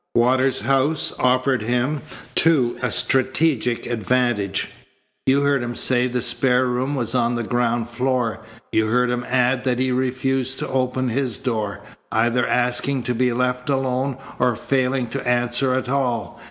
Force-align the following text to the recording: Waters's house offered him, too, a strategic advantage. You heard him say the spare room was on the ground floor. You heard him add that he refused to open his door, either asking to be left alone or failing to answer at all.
Waters's 0.15 0.61
house 0.61 1.13
offered 1.19 1.61
him, 1.61 2.01
too, 2.33 2.75
a 2.81 2.89
strategic 2.89 3.85
advantage. 3.85 4.69
You 5.27 5.41
heard 5.41 5.61
him 5.61 5.75
say 5.75 6.07
the 6.07 6.23
spare 6.23 6.65
room 6.65 6.95
was 6.95 7.13
on 7.13 7.35
the 7.35 7.43
ground 7.43 7.87
floor. 7.87 8.39
You 8.71 8.87
heard 8.87 9.11
him 9.11 9.23
add 9.25 9.63
that 9.65 9.77
he 9.77 9.91
refused 9.91 10.57
to 10.57 10.67
open 10.69 11.09
his 11.09 11.37
door, 11.37 11.81
either 12.11 12.47
asking 12.47 13.03
to 13.03 13.13
be 13.13 13.31
left 13.31 13.69
alone 13.69 14.17
or 14.39 14.55
failing 14.55 15.05
to 15.09 15.27
answer 15.27 15.75
at 15.75 15.87
all. 15.87 16.39